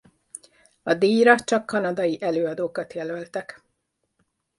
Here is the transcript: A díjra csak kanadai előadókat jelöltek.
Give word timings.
A 0.83 0.93
díjra 0.93 1.39
csak 1.39 1.65
kanadai 1.65 2.21
előadókat 2.21 2.93
jelöltek. 2.93 3.63